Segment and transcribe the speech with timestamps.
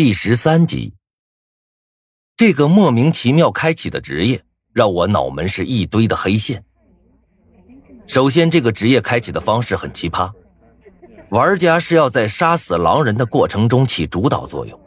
[0.00, 0.94] 第十三集，
[2.36, 4.40] 这个莫名其妙开启的职业，
[4.72, 6.62] 让我脑门是一堆的黑线。
[8.06, 10.30] 首先，这个职业开启的方式很奇葩，
[11.30, 14.80] 玩家是要在杀死狼人的过程中起主导作用，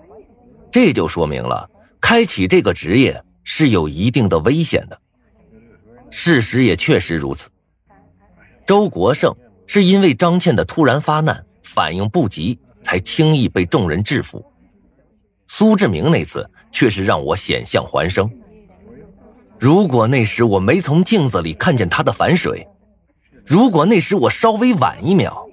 [0.71, 1.70] 这就说明了
[2.00, 4.98] 开启这个职业是有一定的危险的。
[6.09, 7.50] 事实也确实如此。
[8.66, 9.36] 周国胜
[9.68, 14.41] 是因为张倩的突然发难，反应不及，才轻易被众人制服。
[15.54, 18.32] 苏志明那次却是让我险象环生。
[19.59, 22.65] 如果那时我没从镜子里看见他的反水，
[23.46, 25.45] 如果那时我稍微晚一秒，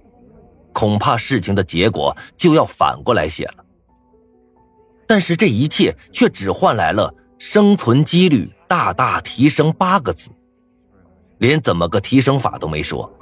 [0.73, 3.65] 恐怕事情的结果就要反过来写了。
[5.05, 10.31] 但是这一切却只换来了生存几率大大提升八个字，
[11.39, 13.13] 连怎么个提升法都没说，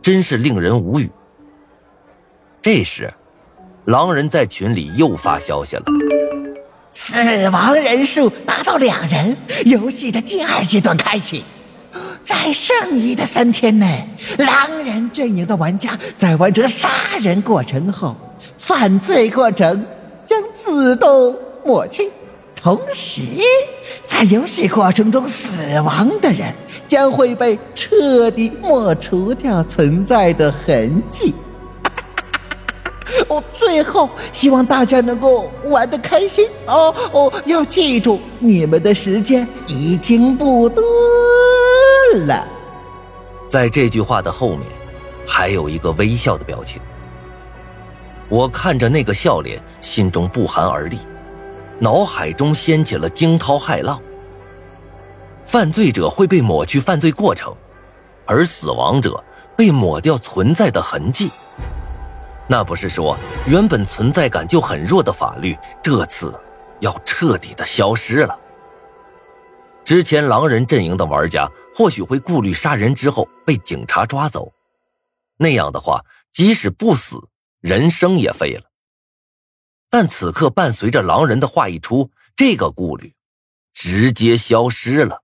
[0.00, 1.10] 真是令人无语。
[2.62, 3.12] 这时。
[3.86, 5.82] 狼人在群里又发消息了，
[6.88, 7.16] 死
[7.48, 11.42] 亡人数达到两人，游戏的第二阶段开启。
[12.22, 14.06] 在剩余的三天内，
[14.38, 18.16] 狼人阵营的玩家在完成杀人过程后，
[18.56, 19.84] 犯罪过程
[20.24, 22.08] 将自动抹去。
[22.54, 23.22] 同时，
[24.06, 26.54] 在游戏过程中死亡的人
[26.86, 31.34] 将会被彻底抹除掉存在的痕迹。
[33.32, 40.84] 哦，最后希望大家能够玩的开心哦哦，要记住你们的时间已经不多
[42.26, 42.46] 了。
[43.48, 44.60] 在这句话的后面，
[45.26, 46.78] 还有一个微笑的表情。
[48.28, 50.98] 我看着那个笑脸，心中不寒而栗，
[51.78, 53.98] 脑海中掀起了惊涛骇浪。
[55.44, 57.54] 犯罪者会被抹去犯罪过程，
[58.26, 59.24] 而死亡者
[59.56, 61.30] 被抹掉存在的痕迹。
[62.48, 66.38] 那不是说原本存在感就很弱的法律，这次
[66.80, 68.38] 要彻底的消失了。
[69.84, 74.52] 之前狼人阵营的玩家或许会顾虑杀人之后被警察抓走，
[75.36, 77.18] 那样的话，即使不死，
[77.60, 78.70] 人生也废了。
[79.88, 83.14] 但此刻伴随着狼人的话一出，这个顾虑
[83.72, 85.22] 直接消失了。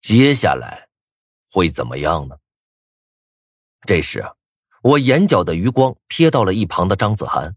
[0.00, 0.88] 接下来
[1.50, 2.36] 会怎么样呢？
[3.86, 4.24] 这时。
[4.82, 7.54] 我眼角的余光瞥到了一旁的张子涵，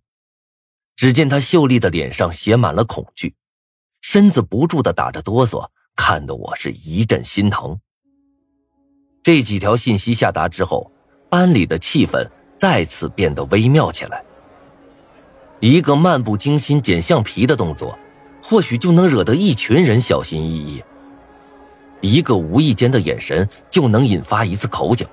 [0.96, 3.36] 只见他秀丽的脸上写满了恐惧，
[4.02, 7.80] 身子不住的打着哆嗦，看得我是一阵心疼。
[9.24, 10.92] 这几条信息下达之后，
[11.30, 12.28] 班里的气氛
[12.58, 14.24] 再次变得微妙起来。
[15.60, 17.96] 一个漫不经心捡橡皮的动作，
[18.42, 20.84] 或许就能惹得一群人小心翼翼；
[22.02, 25.06] 一个无意间的眼神，就能引发一次口角。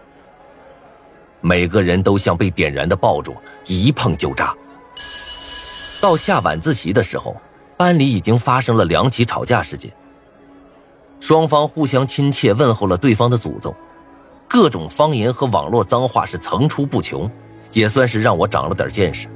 [1.41, 3.35] 每个人都像被点燃的爆竹，
[3.67, 4.55] 一碰就炸。
[6.01, 7.37] 到下晚自习的时候，
[7.77, 9.93] 班里已经发生了两起吵架事件，
[11.21, 13.75] 双方互相亲切问候了对方的祖宗，
[14.49, 17.31] 各种方言和网络脏话是层出不穷，
[17.73, 19.29] 也算是让我长了点见识。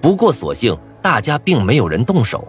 [0.00, 2.46] 不过，所幸大家并没有人动手。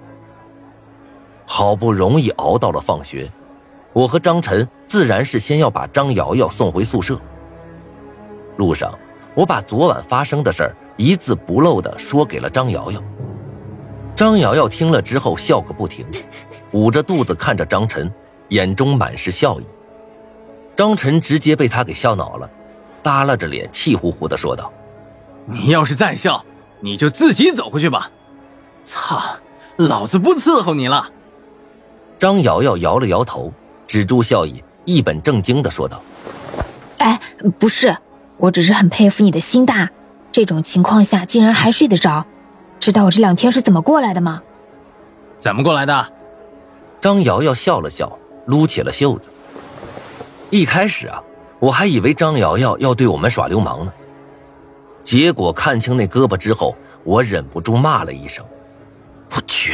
[1.46, 3.32] 好不容易熬到了放学，
[3.92, 7.20] 我和张晨自然是先要把张瑶瑶送回宿舍。
[8.58, 8.94] 路上，
[9.34, 13.03] 我把昨晚发生的事儿一字不漏的说给了张瑶瑶。
[14.16, 16.06] 张瑶瑶听了之后笑个不停，
[16.72, 18.12] 捂着肚子看着张晨，
[18.50, 19.66] 眼中满是笑意。
[20.75, 22.50] 张晨直接被他给笑恼了，
[23.02, 24.72] 耷拉着脸，气呼呼的说道
[25.46, 26.46] ：“你要是再笑，
[26.80, 28.12] 你就自己走回去吧。
[28.84, 29.20] 操，
[29.78, 31.09] 老子不伺候你了。”
[32.20, 33.52] 张瑶瑶摇了摇头，
[33.88, 36.00] 止住笑意，一本正经的说道
[37.00, 37.20] ：“哎，
[37.58, 37.96] 不是。”
[38.38, 39.90] 我只是很佩服你的心大，
[40.32, 42.26] 这种情况下竟然还睡得着。
[42.80, 44.42] 知道我这两天是怎么过来的吗？
[45.40, 46.14] 怎么过来的？
[47.00, 49.30] 张瑶瑶笑了笑，撸起了袖子。
[50.50, 51.22] 一开始啊，
[51.60, 53.94] 我还以为张瑶瑶要对我们耍流氓呢。
[55.04, 58.46] 结果看清那胳膊之后，我忍不住骂了一声
[59.36, 59.74] ：“我去！”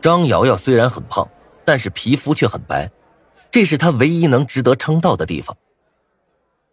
[0.00, 1.26] 张瑶瑶虽然很胖，
[1.64, 2.90] 但是皮肤却很白，
[3.50, 5.56] 这是她唯一能值得称道的地方。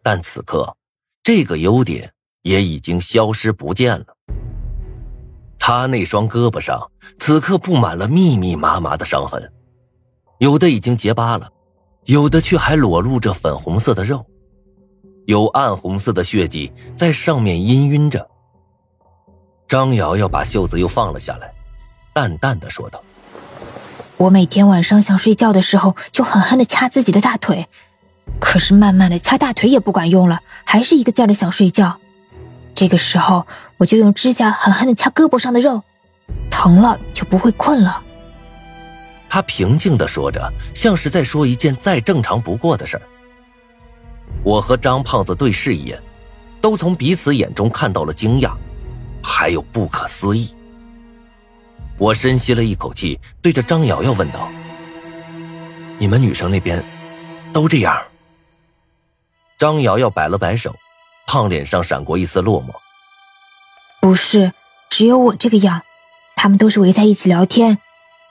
[0.04, 0.76] 但此刻，
[1.24, 2.12] 这个优点
[2.42, 4.06] 也已经消失不见了。
[5.58, 9.50] 他那双胳膊上，此刻布满了密密麻麻的伤痕，
[10.40, 11.50] 有的已经结疤了，
[12.04, 14.26] 有的却还裸露着粉红色的肉，
[15.26, 18.30] 有暗红色的血迹在上面氤氲着。
[19.70, 21.54] 张瑶瑶把袖子又放了下来，
[22.14, 23.02] 淡淡的说道
[24.18, 27.70] ：“我每天晚上想睡觉的时候，就狠狠的掐自己的大腿。”
[28.40, 31.98] 可是慢慢的掐大腿也不管用了，还是一个劲儿的想睡觉。
[32.76, 33.46] 这个时候，
[33.78, 35.84] 我就用指甲狠狠的掐胳膊上的肉，
[36.50, 38.02] 疼了就不会困了。
[39.30, 43.04] 他平静的说着，像是在说一件再正常不过的事儿。
[44.44, 46.02] 我和张胖子对视一眼，
[46.62, 48.54] 都从彼此眼中看到了惊讶，
[49.24, 50.56] 还有不可思议。
[51.98, 54.50] 我深吸了一口气，对着张瑶瑶问道
[55.98, 56.84] ：“你们女生那边
[57.52, 57.96] 都这样？”
[59.64, 60.76] 张瑶瑶摆了摆手，
[61.26, 62.74] 胖脸上闪过一丝落寞
[64.02, 64.52] ：“不是，
[64.90, 65.84] 只有我这个样，
[66.36, 67.78] 他们都是围在一起聊天，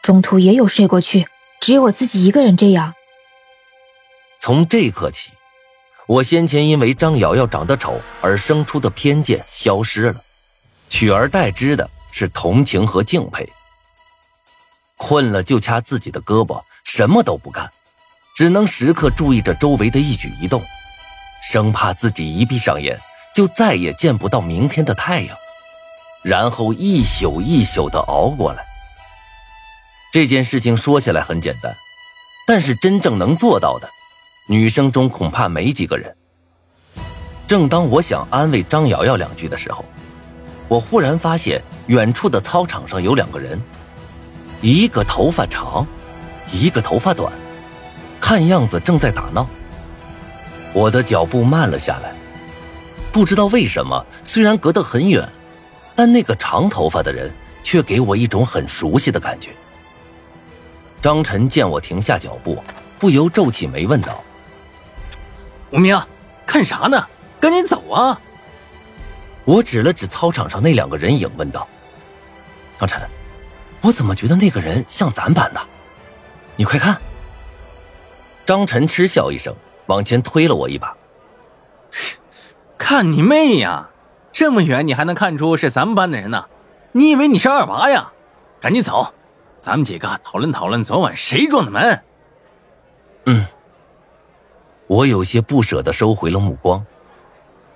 [0.02, 1.26] 中途也有睡过去，
[1.58, 2.92] 只有我自己一个人这样。”
[4.42, 5.30] 从这一刻起。
[6.06, 10.22] 我先前因为张瑶瑶长得丑而生出的偏见消失了，
[10.90, 13.50] 取而代之的是同情和敬佩。
[14.98, 17.70] 困了就掐自己的胳膊，什么都不干，
[18.36, 20.62] 只能时刻注意着周围的一举一动，
[21.42, 22.98] 生怕自己一闭上眼
[23.34, 25.36] 就再也见不到明天的太阳，
[26.22, 28.64] 然后一宿一宿的熬过来。
[30.12, 31.74] 这件事情说起来很简单，
[32.46, 33.88] 但是真正能做到的。
[34.48, 36.14] 女生中恐怕没几个人。
[37.48, 39.84] 正当我想安慰张瑶瑶两句的时候，
[40.68, 43.60] 我忽然发现远处的操场上有两个人，
[44.60, 45.86] 一个头发长，
[46.52, 47.32] 一个头发短，
[48.20, 49.48] 看样子正在打闹。
[50.72, 52.14] 我的脚步慢了下来，
[53.12, 55.28] 不知道为什么，虽然隔得很远，
[55.94, 57.32] 但那个长头发的人
[57.62, 59.50] 却给我一种很熟悉的感觉。
[61.00, 62.62] 张晨见我停下脚步，
[62.98, 64.22] 不由皱起眉问道。
[65.70, 66.00] 吴明，
[66.46, 67.06] 看啥呢？
[67.40, 68.20] 赶紧走啊！
[69.44, 71.66] 我指了指操场上那两个人影，问道
[72.78, 73.00] ：“张晨，
[73.80, 75.60] 我怎么觉得那个人像咱班的？
[76.54, 76.96] 你快看！”
[78.46, 79.52] 张晨嗤笑一声，
[79.86, 80.96] 往前推了我一把。
[82.78, 83.88] 看你妹呀！
[84.32, 86.46] 这么远你还能看出是咱们班的人呢？
[86.92, 88.10] 你以为你是二娃呀？
[88.60, 89.12] 赶紧走，
[89.60, 92.02] 咱们几个讨论讨论昨晚谁撞的门。
[93.26, 93.46] 嗯。
[94.86, 96.84] 我有些不舍得收回了目光，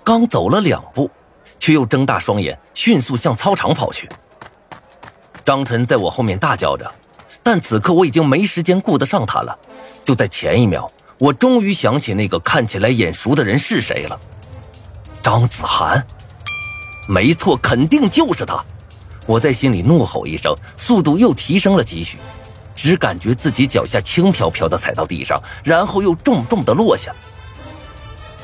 [0.04, 1.10] 刚走了两步，
[1.58, 4.08] 却又睁大双眼，迅速向操场跑去。
[5.44, 6.90] 张晨在我后面大叫着，
[7.42, 9.58] 但此刻我已经没时间顾得上他了。
[10.04, 14.20] 就在前一秒，我终于想起那个看起来眼熟的人是谁了——
[15.22, 16.06] 张子涵。
[17.08, 18.62] 没错，肯定就是他！
[19.26, 22.18] 我在心里怒吼一声，速度又提升了几许。
[22.74, 27.10] 只感觉自己脚下轻飘飘的踩到地上，然后又重重的落下。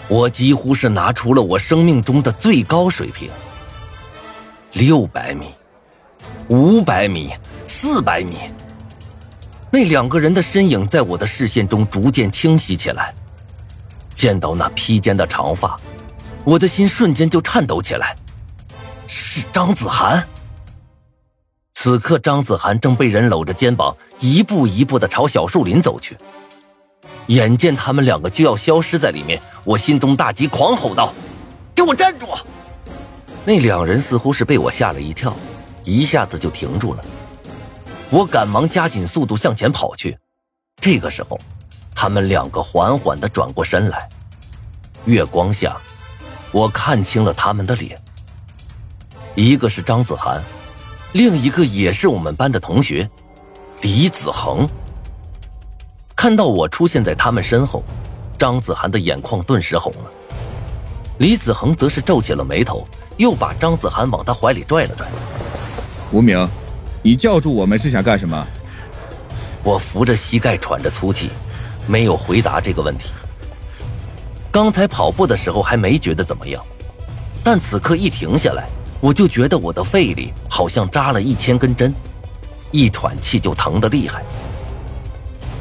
[0.09, 3.29] 我几乎是拿出了我生命中的最高水平。
[4.73, 5.49] 六百米，
[6.49, 7.35] 五百米，
[7.67, 8.37] 四百米。
[9.75, 13.15] 那两个人的身影在我的视线中逐渐清晰起来。
[14.15, 15.75] 见到那披肩的长发，
[16.45, 18.15] 我的心瞬间就颤抖起来。
[19.07, 20.29] 是张子涵。
[21.73, 26.19] 此刻，张子涵正被人搂着肩膀，一步一步的朝小树林走去。
[27.29, 31.15] 眼见他们两个就要消失在里面，我心中大急，狂吼道
[31.75, 32.27] ：“给我站住！”
[33.45, 35.35] 那两人似乎是被我吓了一跳，
[35.83, 37.05] 一下子就停住了。
[38.13, 40.19] 我赶忙加紧速度向前跑去。
[40.77, 41.39] 这个时候，
[41.95, 44.07] 他们两个缓缓的转过身来，
[45.07, 45.75] 月光下，
[46.53, 47.99] 我看清了他们的脸。
[49.35, 50.43] 一个是张子涵。
[51.15, 53.09] 另一个也是我们班的同学，
[53.81, 54.69] 李子恒。
[56.15, 57.83] 看到我出现在他们身后，
[58.37, 60.11] 张子涵的眼眶顿时红了。
[61.17, 65.07] 李子恒则是皱起了眉头，又把张子涵往他怀里拽了拽。
[66.13, 66.47] 吴明，
[67.03, 68.47] 你叫住我们是想干什么？
[69.65, 71.31] 我扶着膝盖喘着粗气，
[71.87, 73.13] 没有回答这个问题。
[74.51, 76.63] 刚才跑步的时候还没觉得怎么样，
[77.43, 78.69] 但此刻一停下来。
[79.01, 81.93] 我就觉得我的肺里好像扎了一千根针，
[82.71, 84.23] 一喘气就疼得厉害。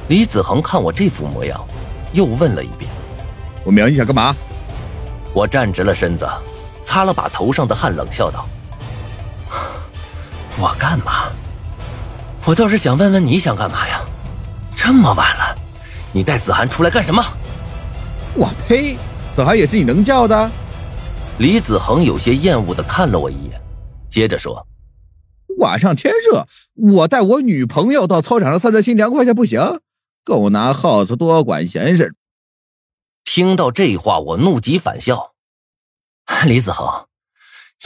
[0.09, 1.59] 李子恒看我这副模样，
[2.13, 2.87] 又问了一遍
[3.65, 4.35] ：“我苗，你想干嘛？”
[5.33, 6.29] 我站直了身子，
[6.85, 8.47] 擦了把头上的汗，冷笑道
[10.59, 11.31] ：“我干嘛？
[12.45, 14.01] 我倒是想问问你想干嘛呀？
[14.75, 15.55] 这么晚了，
[16.11, 17.23] 你带子涵出来干什么？”
[18.35, 18.97] 我呸！
[19.31, 20.51] 子涵也是你能叫的？
[21.37, 23.61] 李子恒有些厌恶的看了我一眼，
[24.09, 24.67] 接着说
[25.59, 29.81] ：“晚上天热，我带我女朋友到操场上散散心，凉快下不行？
[30.23, 32.15] 狗拿耗子多管闲事。”
[33.23, 35.31] 听到这话，我怒极反笑
[36.45, 37.05] ：“李子恒，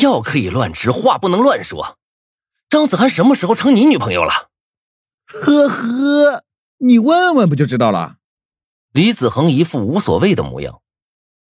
[0.01, 1.97] 药可以乱吃，话不能乱说。
[2.75, 4.49] 张子涵什么时候成你女朋友了？”
[5.23, 6.43] 呵呵，
[6.79, 8.17] 你问问不就知道了。
[8.91, 10.81] 李子恒一副无所谓的模样，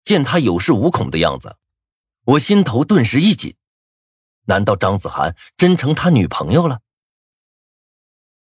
[0.04, 1.56] 见他有恃无恐的样子。
[2.26, 3.56] 我心头顿时一紧，
[4.44, 6.78] 难道张子涵真成他女朋友了？